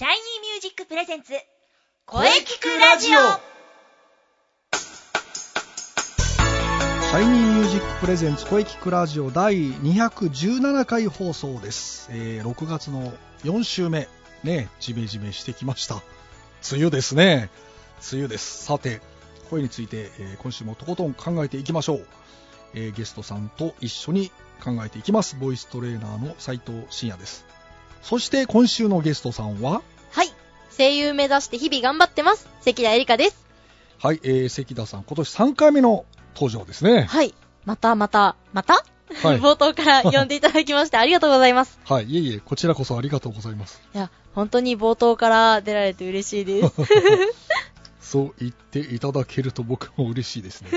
[0.00, 1.34] シャイニーミュージックプレゼンツ
[2.06, 3.18] 声キクラジオ。
[7.10, 13.12] シャイニーミュージックプレゼンツ声キクラジオ第217回放送です、えー6月の
[13.44, 14.08] 4週目。
[14.42, 15.96] ねジメジメしてきました。
[16.72, 17.50] 梅雨ですね。
[18.10, 18.64] 梅雨です。
[18.64, 19.02] さて
[19.50, 22.06] 声について、えー今週もとことん考えていきましょう、
[22.72, 24.32] えーゲストさんと一緒に
[24.64, 25.36] 考えていきます。
[25.38, 27.44] ボイストレーナーの斉藤真也です。
[28.00, 29.82] そして今週のゲストさんははい。
[30.76, 32.48] 声優目指して日々頑張ってます。
[32.62, 33.46] 関田絵里香です。
[33.98, 37.34] はい、えー関田さん今年3回目の登場ですねはい。
[37.64, 38.74] またまた、また、
[39.22, 41.78] はい 冒頭から呼んでいただきまして ありがとうございます。
[41.84, 46.74] はいいえいえこちらこそありがとうございますいや、本当に冒頭から出られて嬉しいです。
[48.00, 50.70] そう言っていただけると僕も嬉しいですね。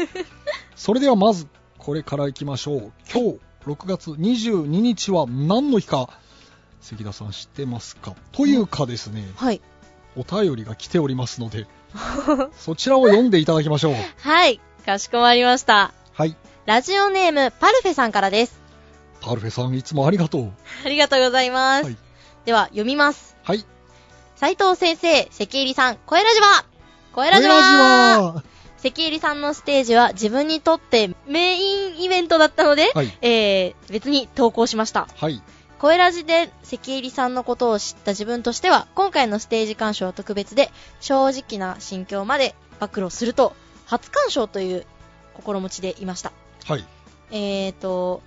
[0.75, 1.47] それではまず、
[1.77, 2.91] これから行きましょう。
[3.11, 6.09] 今日、6月22日は何の日か、
[6.81, 8.15] 関田さん知ってますか？
[8.33, 9.61] というかですね、はい。
[10.15, 11.67] お便りが来ておりますので、
[12.57, 13.95] そちらを読んでいただきましょう。
[14.17, 14.59] はい。
[14.85, 15.93] かしこまりました。
[16.13, 16.35] はい。
[16.65, 18.59] ラジオネーム、パルフェさんからです。
[19.21, 20.51] パルフェさん、いつもありがとう。
[20.85, 21.85] ありがとうございます。
[21.85, 21.97] はい
[22.45, 23.37] では、読みます。
[23.43, 23.65] はい。
[24.35, 26.65] 斉藤先生、関入さん、声ラジは
[27.13, 28.43] 声ラジ声はラジは
[28.77, 33.17] 関入さんのステージは自分にとってメインイベントだったので、はい。
[33.21, 35.07] えー、別に投稿しました。
[35.15, 35.41] はい。
[35.79, 40.71] 声ラジで関入さんのことを知った自分としては、今回のステージ鑑賞は特別で、
[41.01, 44.85] 正直な心境まで暴露すると、初鑑賞という
[45.33, 46.31] 心持ちでいました。
[46.65, 46.85] はい。
[47.31, 48.21] えーと、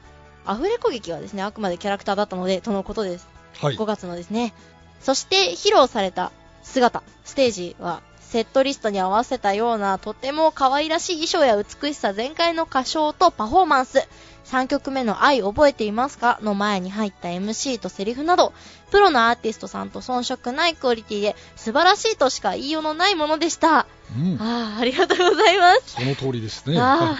[0.44, 3.27] アフレコ劇はですね、あくまでキャラクターだったので、とのことです。
[3.58, 3.84] はい5。
[3.86, 4.53] 月のですね。
[5.00, 8.03] そして披露された姿、ステージは、
[8.37, 14.06] セットリストに合わせたようなとても可愛らしい衣装や美しさ全開の歌唱とパフォーマンス、
[14.45, 16.39] 3曲目の愛覚えていますか？
[16.43, 18.53] の前に入った MC とセリフなど、
[18.91, 23.87] プロのアーティストさんと遜色ないクオリティで素晴らしいとしか言いようのないものでした。
[24.15, 24.37] うん。
[24.39, 25.93] ああ、ありがとうございます。
[25.93, 26.78] その通りですね。
[26.78, 27.17] あ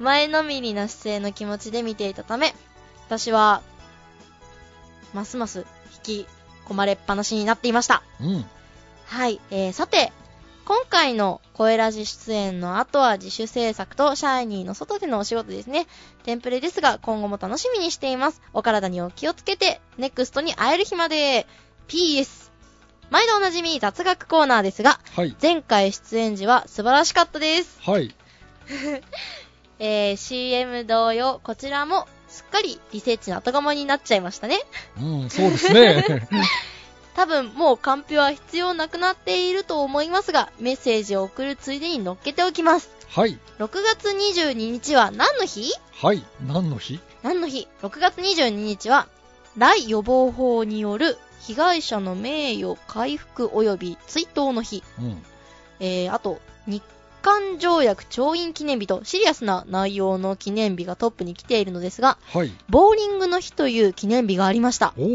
[0.00, 2.56] 前のめりな姿勢の気持ちで見ていたため、
[3.06, 3.62] 私は、
[5.14, 5.64] ますます
[6.04, 6.26] 引き
[6.66, 8.02] 込まれっぱなしになっていました。
[8.20, 8.24] い。
[8.24, 8.44] うん。
[9.06, 10.10] はい、えー、さて、
[10.66, 15.86] 今回の声ラジ出演の後は自主制作とシャイニーの外でのお仕事ですね。
[16.24, 18.42] テンプレですが、今後も楽しみにしています。
[18.52, 21.46] お体にお気をつけて、ネクストに会える日まで。
[21.86, 22.50] PS。
[23.10, 25.36] 毎度おなじみ雑学コーナーですが、はい。
[25.40, 27.78] 前回出演時は素晴らしかったです。
[27.88, 28.12] はい。
[29.78, 34.60] えー、CM 同様、こちらもすっかりリセッチの後釜になっちゃいましたね。
[35.00, 36.28] うん、そうですね。
[37.16, 42.90] 多分もうカンペは必要なくなっていると思いますが、メッセージを送るついでに乗っけておきます。
[43.08, 43.38] はい。
[43.58, 45.72] 6月22日は何の日？
[45.92, 46.22] はい。
[46.46, 47.00] 何の日？
[47.22, 49.08] 何の日 ?6 月22日は、
[49.56, 54.82] 来予防法による被害者の名誉回復及び追悼の日。
[55.00, 55.22] うん。
[55.80, 56.84] えー、あと、日
[57.22, 62.52] 韓条約調印記念日とシリアスな内容の記念日がトップに来ているのですが、はい。
[62.68, 64.92] ボーリングの日という記念日がありました。
[64.98, 65.06] おお、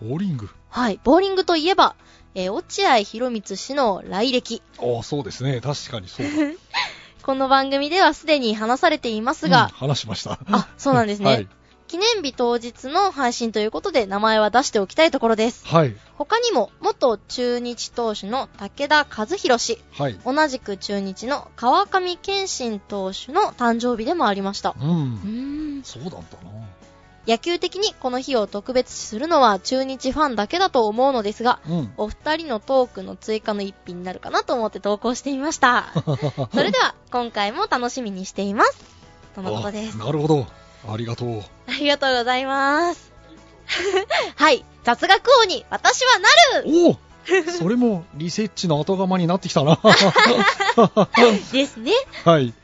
[0.00, 0.48] ボーリング。
[0.70, 1.00] はい。
[1.02, 1.96] ボーリングといえば、
[2.34, 4.62] えー落合博満氏の来歴。
[4.78, 5.60] ああ、そうですね。
[5.60, 6.32] 確かにそうだ。
[7.22, 10.38] この番組ではすでに話されていますうんが、話しました。
[10.50, 11.30] あ、そうなんですね。
[11.30, 11.48] はい。
[11.88, 15.66] 記念日当日の配信ということで名前は出しておきたいところです。
[15.66, 15.96] はい。
[16.16, 20.16] 他にも、元中日投手の武田和弘氏、はい。
[20.24, 24.70] 同じく中日の川上健信投手の誕生日でもありました。
[24.70, 24.74] う。
[24.80, 25.82] うーん。
[25.82, 26.26] そうなんだな。
[27.26, 31.92] 野球的にこの日を特別視するのは中日ファンだけだと思うのですが、うん。
[31.96, 35.92] お二人のトークの追加の一品になるかなと思って投稿してみました。
[36.52, 38.78] それでは、今回も楽しみにしています。
[39.34, 40.04] とのことですあ。
[40.04, 40.46] なるほど。
[40.88, 41.42] ありがとう。
[41.68, 43.12] ありがとうございます。
[44.36, 44.64] はい。
[44.82, 46.98] 雑学王に私はなるおお
[47.58, 49.78] それもリセッチの後釜になってきたな。
[51.52, 51.92] ですね。
[52.24, 52.54] はい。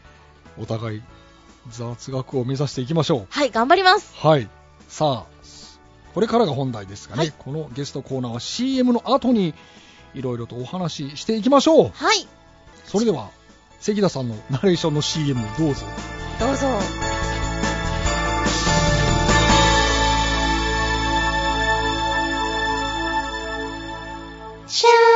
[0.58, 1.02] お互い
[1.70, 3.26] 雑学を目指していきましょう。
[3.30, 4.14] はい、頑張ります。
[4.16, 4.48] はい。
[4.88, 5.36] さあ、
[6.14, 9.54] これからが本題ですがね、はいこのゲストコーナーは CM の後に
[10.14, 11.90] いろいろとお話ししていきましょう。
[11.92, 12.26] はい、
[12.84, 13.30] それでは、
[13.80, 15.86] 関田さんのナレーションの CM どうぞ。
[16.40, 16.66] どうぞ。
[24.68, 25.15] Shiny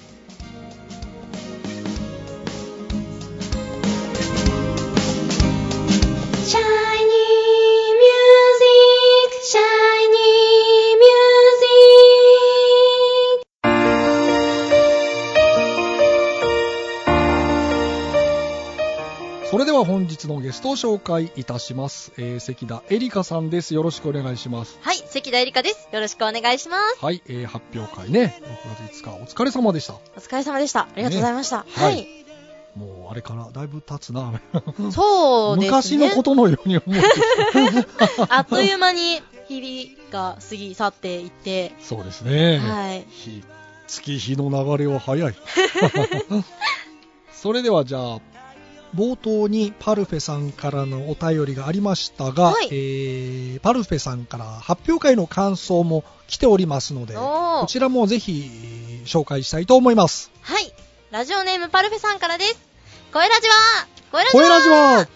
[19.51, 22.13] それでは本日のゲストを紹介いたします。
[22.17, 23.73] えー、関田エリカさんです。
[23.73, 24.79] よろしくお願いします。
[24.81, 25.89] はい、関田絵里香です。
[25.91, 27.03] よろしくお願いします。
[27.03, 28.41] はい、えー、発表会ね、
[28.79, 29.95] 6月5日、お疲れ様でした。
[29.95, 30.83] お疲れ様でした。
[30.83, 31.65] ありがとうございました。
[31.65, 32.07] ねははいい。
[32.79, 34.39] もう、あれからだいぶ経つな。
[34.89, 35.69] そうですね。
[35.69, 38.27] 昔のことのように思ってきた。
[38.33, 42.59] あっという間に日々が過ぎ去っていって、そうですね。
[42.59, 43.05] はい。
[43.09, 43.43] 日、
[43.85, 45.35] 月日の流れは早い。
[47.35, 48.21] それではじゃあ、
[48.95, 58.49] 冒頭にパルフェさんからのお便りがありましたが、はいえーパルフェさんから発表会の感想も来ておりますので、こちらもぜひ
[59.01, 60.31] えー紹介したいと思います。
[60.41, 60.73] はい。
[61.11, 62.59] ラジオネームパルフェさんからです。
[63.11, 63.53] 声ラジは
[64.11, 65.07] 声ラジは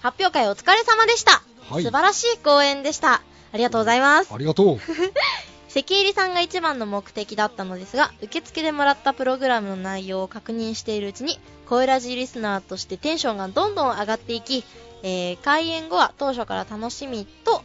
[0.00, 1.42] 発表会お疲れ様でした。
[1.68, 3.22] はい素晴らしい講演でした。
[3.52, 4.32] ありがとうございます。
[4.32, 4.78] ありがとう。
[5.72, 14.64] 関入さんが一番の目的だったのですが、受付でもらったプログラムの内容を確認しているうちに、声ラジリスナーとしてテンションがどんどん上がっていき、
[15.02, 17.62] えー開演後は当初から楽しみと、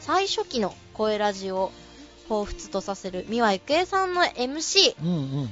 [0.00, 1.72] 最初期の声ラジを
[2.28, 5.48] 彷彿とさせる三輪郁恵さんの MC、うんうん。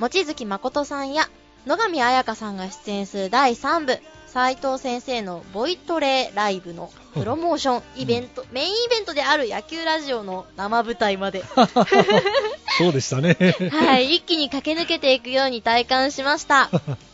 [0.00, 1.28] 望月誠さんや
[1.64, 4.00] 野上彩香さんが出演する第3部
[4.32, 11.44] 斉藤先生のボイトレライブの プロモーションイベント、メインイベントである野球ラジオの生舞台まで、
[12.78, 13.36] そうでしたね。
[13.70, 16.70] はい、一気に駆け抜けていくように体感しました。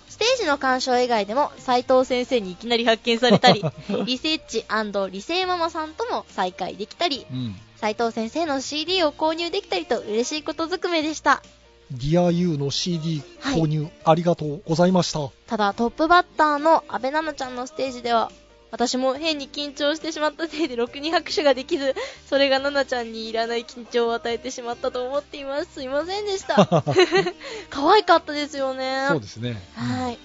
[0.09, 3.65] ステージの鑑賞以外でも斉藤先生にいきなり発見されたり、
[4.05, 4.65] リセッチ
[5.11, 7.57] リセイママさんとも再会できたり、うん。
[7.81, 11.43] 斉藤先生の CD を購入できたりと嬉しいことずくめでした。
[11.93, 13.61] Dear U の CD はい。
[13.61, 15.31] 購入ありがとうございました。
[15.47, 18.31] ただトップバッターの安部菜々ちゃんのステージでは
[18.71, 21.95] 私も変に緊張してしまったせいでろくに拍手ができず
[22.27, 25.75] それが奈々ちゃんにいらない緊張を与えてしまったと思っています。
[25.75, 26.57] すいませんでした。
[27.71, 29.07] 可愛かったですよね。
[29.09, 29.63] そうですね。
[29.75, 30.19] はい。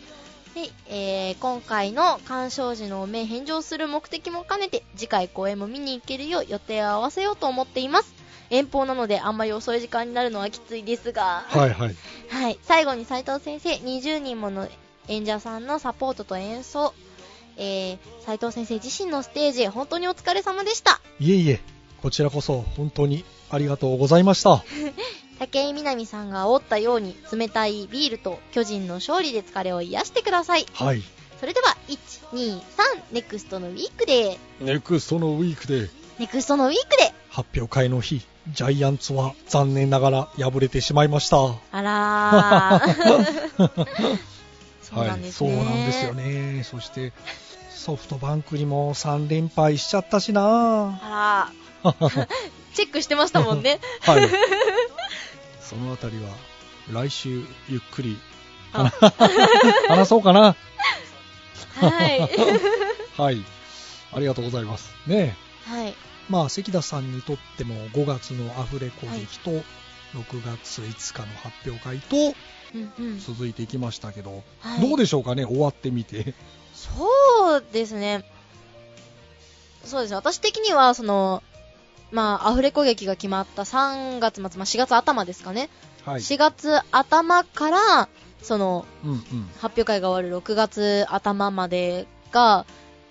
[0.54, 8.14] で、えー今回の鑑賞時のお名返上する目的も兼ねて次回公演も見に行けるよう予定を合わせようと思っています
[8.54, 11.44] 遠方なのであんまり遅い時間になるのはきついですが。
[11.48, 11.96] はいはい。
[12.30, 14.70] はい、最後に斉藤先生20人もの
[15.08, 16.94] 演者さんのサポートと演奏、
[17.58, 21.02] えー、斉藤先生自身のステージ本当にお疲れ様でした。
[21.20, 21.62] いえいえ、
[22.04, 24.64] こちらこそ本当にありがとうございました。
[25.40, 30.68] 武井みなみさんが煽ったように冷たいビールと巨人の勝利で疲れを癒してください。
[30.74, 31.02] はい。
[31.40, 32.62] それでは123
[33.12, 34.38] ネクストのウィークで。
[34.62, 35.90] ネクストのウィークで。
[36.20, 37.12] ネクストのウィークで。
[37.30, 41.38] 発表会の日、ジャイアンツは残念ながら敗れてしまいました。
[41.72, 41.92] あら
[44.92, 46.64] はい、そうなんですよね。
[46.64, 47.14] そして、
[47.70, 51.52] ソフトバンクにも3連敗しちゃったしなあ
[51.84, 52.28] らー
[52.76, 54.30] チェックしてましたもんねはい。
[55.62, 56.30] そのあたりは、
[56.92, 58.20] 来週ゆっくり
[58.74, 58.92] あ
[59.88, 60.56] 話そうかな。
[61.80, 62.30] はい
[63.18, 63.44] はい。
[64.14, 64.94] ありがとうございます。
[65.08, 65.96] ねはい
[66.30, 72.34] まあ、関田さんにとっても5月のアフレコ劇と、6月5日の発表会と
[73.20, 76.34] 続いていきましたけど、はいどうでしょうかね、終わってみて。
[76.74, 78.24] そうですね。
[79.84, 80.16] そうですね。
[80.16, 81.44] 私的には、その、
[82.12, 85.70] まあ、アフレコ劇が決まった3月末、まあ、4月頭ですかね。
[86.06, 86.22] はい。
[86.22, 88.10] 4月頭から、
[88.42, 89.20] その、うんうん。
[89.60, 92.66] 発表会が終わる6月頭までが、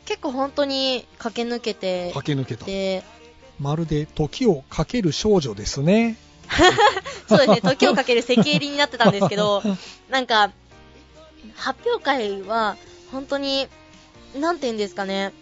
[0.05, 2.65] 結構本当に駆け抜けて駆け抜けた。
[2.65, 3.03] で、
[3.59, 6.17] まるで時をかける少女ですね。
[7.29, 9.63] そうですね、時をかける席入りになってたんですけど、
[10.11, 10.51] なんか、
[11.55, 12.77] 発表会は、
[13.11, 13.69] 本当に、
[14.37, 15.33] なんて言うんですかね、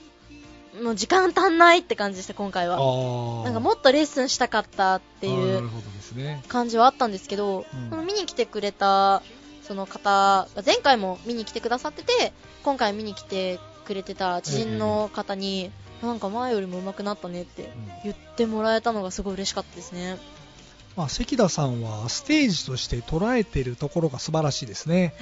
[0.83, 3.41] もう時間足んないって感じでした、今回あは。
[3.43, 3.45] あ。
[3.45, 6.43] なんかもっとレッスンしたかったっていうなるほどですね。
[6.49, 9.23] 感じはあったんですけど、うんその見に来てくれた
[9.67, 13.59] その方が前回も見に来てくださってて、今回見に来て
[13.91, 17.71] くれてた知人の方に、なんか前よりも上手くなったねってうん
[18.05, 20.17] 言ってもらえたのがすごい嬉しかったですね。
[20.97, 25.15] まあ、関田さんはステージとして捉えているところが素晴らしいですね。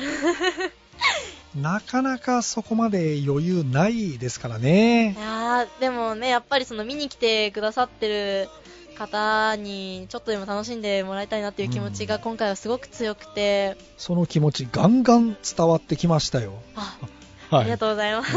[1.56, 5.16] なかなかそこまで余裕ないですからいね。
[5.18, 8.48] やーでもね、やっぱりその見に来てくださってる
[8.98, 16.52] 方にちょっとでも楽しんでもらいたいなっていう気持ちが今回はすごく強くて、その気持ちガンガン伝わってきましたよ。
[16.76, 17.08] あは
[17.50, 18.34] ありがとうございます。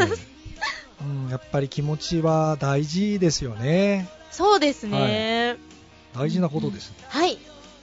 [1.01, 4.09] うん、やっぱり気持ちは大事ですよね。
[4.29, 5.57] そうですね。
[6.13, 6.97] 大事なことですね。
[7.07, 7.37] はい。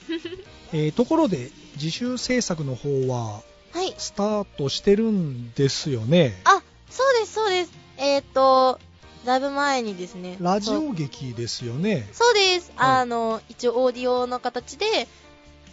[0.73, 3.43] えーところで、自主制作の方は
[3.73, 3.95] はい。
[3.99, 6.41] スタートしてるんですよね。
[6.45, 7.73] あ、そうです、そうです。
[7.97, 8.79] えっ、と、
[9.25, 10.37] だいぶ前にですね。
[10.41, 12.09] ラジオ劇ですよね。
[12.13, 12.73] そうです。
[12.77, 15.09] はいあの、一応オーディオの形で、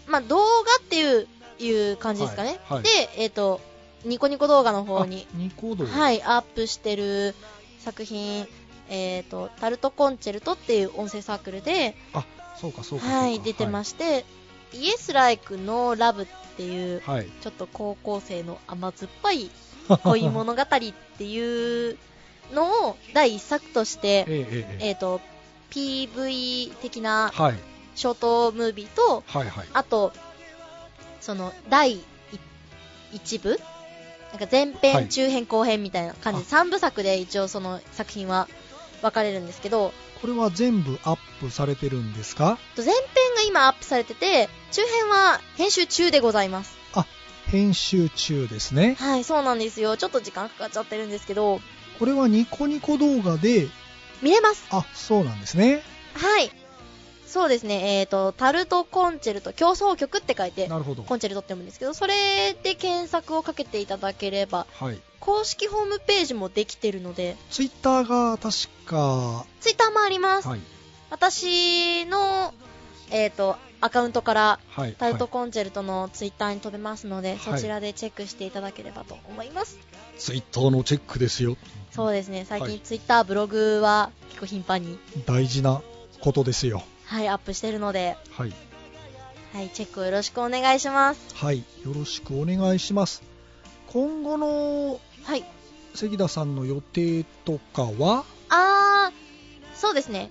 [0.07, 0.43] まあ、動画
[0.79, 2.59] っていう、いう感じですかね。
[2.65, 3.61] はいはいで、えっ、と、
[4.05, 5.85] ニコニコ動画の方に、あニコ動。
[5.85, 7.35] はい、アップしてる
[7.79, 8.47] 作品、
[8.89, 12.23] えっ、と、タルトコンチェルトっていう音声サークルで、あ、
[12.55, 13.07] そうかそうか。
[13.07, 14.25] はい、出てまして、
[14.73, 17.15] イエスライクのラブっていう、はい。
[17.17, 17.29] はい。
[17.41, 19.49] ちょっと高校生の甘酸っぱい
[20.03, 20.67] 恋物語っ
[21.17, 21.97] ていう
[22.53, 25.19] のを第一作として、 えええええっ、と、
[25.71, 27.55] PV 的なはい。
[27.95, 29.67] ショートムービーと、はいはい。
[29.73, 30.11] あと、
[31.21, 32.03] その、第
[33.13, 33.59] 一部
[34.31, 38.47] なんか前編、はい中編、後編みたいな感じで、3部作で一応その作品は
[39.01, 42.57] 分かれるんですけど、これは全部アップされてるんですか？
[42.75, 42.93] 前編
[43.35, 46.75] が今アップされてて、中編は編集中でございます。
[47.47, 48.95] 編集中ですね。
[48.97, 49.97] はい、そうなんですよ。
[49.97, 51.61] ちょっと時間かかっちゃってるんですけど、
[51.99, 53.67] これはニコニコ動画で、
[54.23, 54.65] 見れます。
[54.71, 55.83] あ、そうなんですね。
[56.15, 56.51] はい。
[57.27, 61.03] そうですね、えっ、と、タルトコンチェルト競争曲って書いて、なるほど。
[61.03, 65.01] コンチェルトって読むんですけど、それで検索をかけていただければ、はい。
[65.19, 70.47] 公式ホームページもできてるので、ツイッターが確か、ツイッターもあります。
[70.47, 70.59] はい。
[71.09, 72.53] 私の、
[73.09, 74.93] えっ、と、アカウントから、はい。
[74.93, 79.77] タルトはいコンチェルトのツイッターに飛べますので、いそちらでチェックしていただければと思います。
[80.17, 81.57] ツイッターのチェックですよ。
[81.91, 85.81] そうですね、最はい近ツイッター、ブログは結構頻繁に、大事な
[86.19, 86.83] ことですよ。
[87.05, 88.53] はい、アップしてるので、はい。
[89.53, 91.35] はい、チェックをよろしくお願いします。
[91.35, 91.59] はい。
[91.59, 93.23] よろしくお願いします。
[93.87, 95.45] 今後のはい。
[95.93, 98.25] 関田さんの予定とかは？
[98.49, 100.29] あー、そうですね。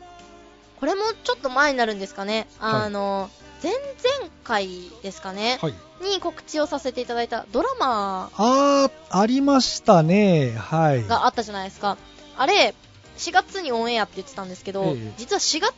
[0.79, 2.47] これもちょっと前になるんですかね。
[2.59, 3.31] はいあの、
[3.63, 4.69] 前々回
[5.03, 5.59] ですかね。
[5.63, 5.75] はい。
[6.03, 10.53] に告知をさせていただいたドラマあー、ありましたね。
[10.53, 11.07] はい。
[11.07, 11.97] があったじゃないですか。
[12.37, 12.75] あれ、
[13.17, 15.73] 4月にオンエアって言ってたんですけど、ええ実は4月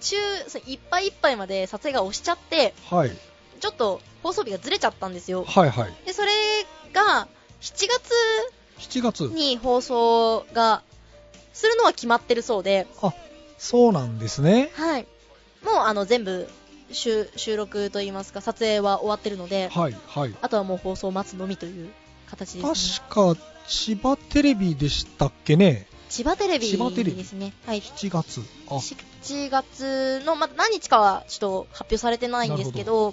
[0.00, 0.16] 中、
[0.66, 3.12] いっぱいいっぱいまで撮影が押しちゃって、はい。
[3.60, 5.44] ちょっと放送日がずれちゃったんですよ。
[5.44, 5.94] はいはい。
[6.04, 6.30] で、それ
[6.92, 7.28] が、
[7.60, 7.88] 7
[8.80, 9.34] 7月月。
[9.34, 10.82] に放送が、
[11.52, 13.14] するのは決まってるそうで、あ、
[13.58, 14.70] そうなんですね。
[14.74, 15.06] はい。
[15.64, 16.48] もう、あの、全部、
[16.92, 20.34] 収収録といいますか、撮影は終わってるので、はいはい。
[20.40, 21.90] あとはもう放送を待つのみという
[22.30, 23.02] 形ですね。
[23.08, 25.88] 確か、千葉テレビでしたっけね。
[26.16, 27.14] 千葉テレビ千葉テレビ？
[27.14, 27.52] ですね。
[27.66, 27.82] はい。
[27.82, 28.40] 7月。
[28.70, 33.10] あ、7月の、まだ何日かはちょっと発表されてないんですけど、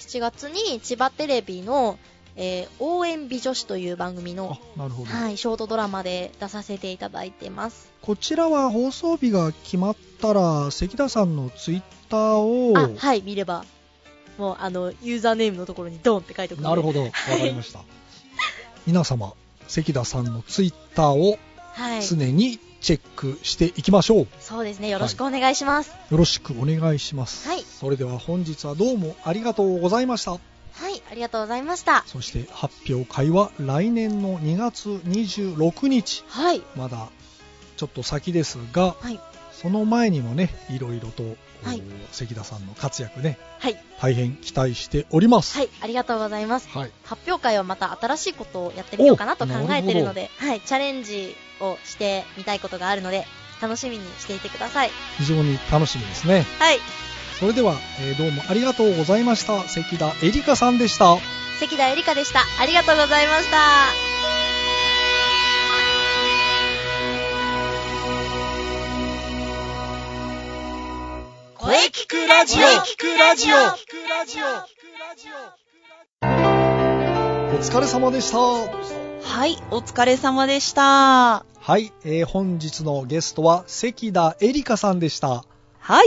[0.00, 1.98] 7月に千葉テレビの、
[2.36, 5.10] えー応援美女子という番組の、あ、なるほど。
[5.10, 7.90] はい、ショートドラマで出させていただいてます。
[8.02, 13.64] こちらは放送日が決まったら、関田さんのツイッターを、あ、はい、見れば、
[14.36, 17.80] もう、あの、ユーザーネームのところにドンって書いておくなるほど、わかりました。
[18.86, 19.32] 皆様、
[19.66, 21.53] 関田さんのツイッターをはい。
[22.02, 24.26] 常にチェックしていきましょう。
[24.40, 25.90] そうですね、よろしくお願いします。
[26.10, 27.48] よろしくお願いします。
[27.48, 30.32] はいそれでは本日はどうもありがとうございました。
[30.32, 30.38] は
[30.90, 32.04] い、ありがとうございました。
[32.06, 36.24] そして発表会は来年の2月26日。
[36.28, 37.08] はい、まだ
[37.76, 39.20] ちょっと先ですが、はい、
[39.60, 41.22] その前にもね、いろいろと、
[41.62, 45.56] はいお関田さんの活躍ね、はい、大変期待しております。
[45.56, 46.68] はい、ありがとうございます。
[46.68, 46.92] はい。
[47.04, 53.26] 発表会はまた新しいことをやってみようかなと考おえてるので、はい、チャレンジをしてみたいことがあるので、
[53.62, 54.90] 楽しみにしていてください。
[55.16, 56.44] 非常に楽しみですね。
[56.58, 56.78] はい、
[57.40, 59.62] それでは、えーどうもありがとうございました。
[59.66, 61.16] 関田エリカさんでした。
[61.60, 62.40] 関田絵里香でした。
[62.60, 64.43] ありがとうございました。
[72.26, 74.44] 声聞くラジオ聞くラジオ
[77.54, 78.38] お疲れ様でした。
[78.38, 81.44] はい、お疲れ様でした。
[81.60, 85.44] はい、えー本日のゲストは関田エリカさんでした。
[85.78, 86.06] はい。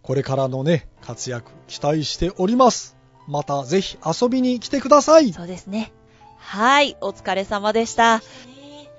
[0.00, 2.96] これからのね、活躍期待しております。
[3.28, 5.34] またぜひ遊びに来てください。
[5.34, 5.92] そうですね。
[6.38, 8.22] はい、お疲れ様でした。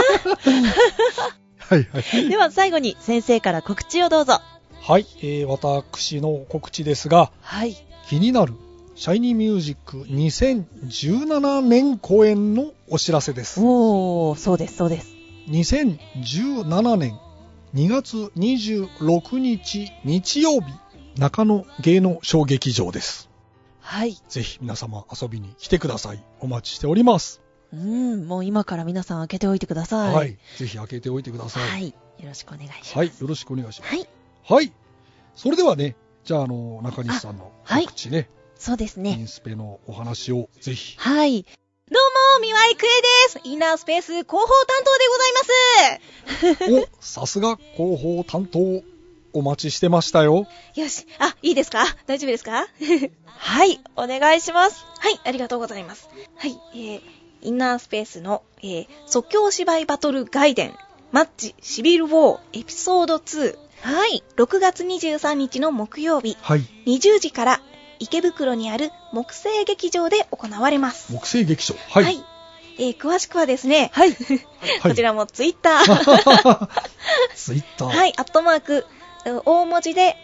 [1.75, 2.29] いはい。
[2.29, 4.41] では最後に先生から告知をどうぞ。
[4.81, 7.75] はい、えー、私の告知ですが、はい。
[8.07, 8.53] 気になる、
[8.99, 13.61] シャイニーミュージック2017年公演のお知らせです。
[13.61, 15.15] おー、そうです、そうです。
[15.47, 17.17] 2017年
[17.73, 20.65] 2月26日日曜日、
[21.17, 23.29] 中野芸能小劇場です。
[23.79, 24.17] はい。
[24.27, 26.21] ぜひ皆様遊びに来てください。
[26.41, 27.41] お待ちしております。
[27.71, 30.13] うん、もう今から皆さん開けておいてください。
[30.13, 30.37] はい。
[30.57, 31.69] ぜひ開けておいてください。
[31.69, 31.87] はい。
[31.87, 31.95] よ
[32.27, 32.97] ろしくお願いします。
[32.97, 33.07] はい。
[33.07, 33.95] よろしくお願いします。
[33.95, 34.09] はい。
[34.43, 34.73] はい。
[35.35, 38.27] それではね、じゃあ、あの、中西さんのはい告知ね、
[38.59, 39.11] そうですね。
[39.11, 40.97] インスペのお話をぜひ。
[40.99, 41.43] はい。
[41.43, 41.49] ど
[41.97, 43.39] うも、三輪郁恵です。
[43.45, 45.07] インナースペース広報担当で
[46.51, 46.91] ございます。
[46.91, 48.59] お、さすが広報担当、
[49.31, 50.45] お待ちしてましたよ。
[50.75, 51.07] よし。
[51.19, 51.85] あ、いいですか？
[52.05, 52.67] 大丈夫ですか？
[53.27, 53.79] はい。
[53.95, 54.83] お願いします。
[54.99, 56.09] はい、ありがとうございます。
[56.35, 57.01] はい、えー、
[57.41, 60.75] インナースペースの、えー、即興芝居バトル外伝、
[61.13, 63.57] マッチシビルウォーエピソード2。
[63.81, 66.59] はい、6月23日の木曜日、はい。
[66.85, 67.61] 20時から
[67.99, 71.11] 池袋にある木星劇場で行われます。
[71.11, 71.75] 木星劇場。
[71.89, 72.23] はい。
[72.77, 74.13] えー、詳しくはですね、はい。
[74.23, 74.39] はい
[74.81, 75.83] こちらもツイッター。
[77.35, 77.89] ツイッター。
[77.89, 78.85] はい、アットマーク、
[79.45, 80.15] 大文字で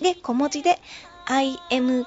[0.00, 0.78] で小文字で
[1.26, 2.06] INPRO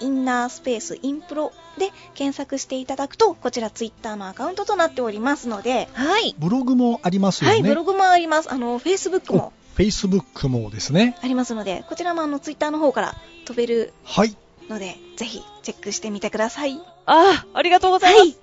[0.00, 6.34] インナースペースインプロで検索していただくと、こちらツイッターのアカウントとなっておりますので、はい。
[6.38, 7.54] ブログもありますよね。
[7.54, 8.52] はい、ブログもあります。
[8.52, 11.16] あの、フェイスブックも Facebook もですね。
[11.22, 14.36] ありますので、こちらもあの、ツイッターの方から飛べるはい。
[14.68, 16.80] ので、ぜひチェックしてみてください。
[17.04, 18.22] あー、ありがとうございます。
[18.22, 18.36] はい。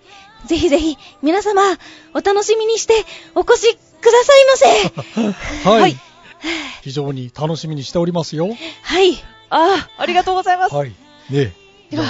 [0.47, 1.61] ぜひぜひ、皆様、
[2.13, 2.93] お楽しみにして、
[3.35, 4.93] お越しください
[5.23, 5.31] ま
[5.63, 5.63] せ。
[5.69, 5.81] はい。
[5.81, 5.97] はい
[6.81, 8.49] 非常に楽しみにしておりますよ。
[8.81, 9.13] はい。
[9.49, 10.75] あー、ありがとうございます。
[10.75, 10.93] はい。
[11.29, 11.53] ね
[11.89, 12.03] では、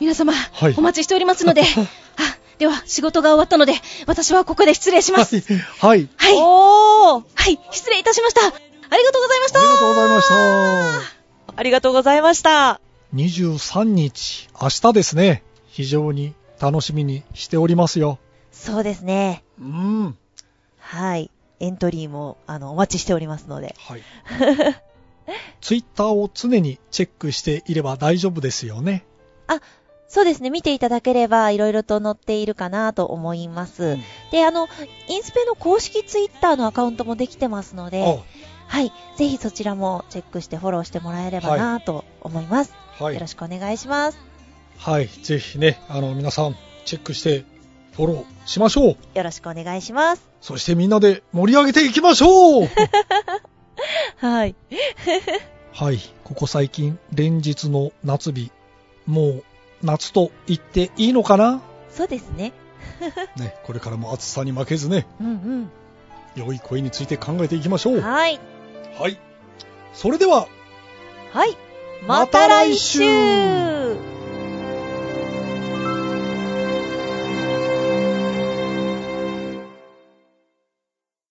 [0.00, 1.62] 皆様、はいお待ちしておりますので、
[2.16, 3.74] あ、では、仕事が終わったので、
[4.06, 5.36] 私はここで失礼します。
[5.36, 6.08] はい。
[6.16, 6.34] はい。
[6.36, 8.40] おー、はい、失礼いたしました。
[8.40, 9.60] ありがとうございました。
[9.60, 11.16] ありがとうございました。
[11.56, 12.80] ありがとうございました。
[13.14, 15.42] 23日、明日ですね。
[15.68, 18.18] 非常に楽しみにしておりますよ。
[18.52, 19.44] そうですね。
[19.60, 20.18] うん。
[20.78, 21.30] はい。
[21.60, 23.74] エントリーも、あの、お待ちしておりますので。
[23.78, 24.02] はい。
[25.60, 29.04] ツイッターを常にチェックしていれば大丈夫ですよね。
[30.08, 30.50] そうですね。
[30.50, 33.98] 見ていただければ、いろいろと載っているかなと思います。
[34.30, 34.68] で、あの、
[35.08, 38.22] インスペの公式ツイッターのアカウントもできてますので、
[38.68, 38.92] はい。
[39.16, 42.74] ぜひそちらもチェックしてフォローしてもらえればなと思います。
[42.98, 43.26] あはいよろ。
[43.26, 44.18] しくお願いします。
[44.78, 45.08] はい。
[45.08, 47.44] ぜひね、あの、皆さん、チェックして、
[47.92, 48.96] フォローしましょう。
[49.14, 50.28] よろしくお願いします。
[50.40, 52.68] そしてみんなで盛り上げていきましょう
[54.18, 54.54] はい。
[55.72, 55.98] はい。
[56.24, 58.50] ここ最近、連日の夏日。
[59.06, 59.44] もう、
[59.82, 61.60] 夏と言っていいのかな？
[61.90, 62.52] そうですね。
[63.36, 65.70] ね、これからも暑さに負けずね、うん
[66.34, 67.98] 良い声について考えていきましょうん。
[67.98, 68.00] う。
[68.02, 68.38] はい。
[68.98, 69.18] はい。
[69.94, 70.46] それでは、
[71.32, 71.56] はい。
[72.06, 73.00] また来週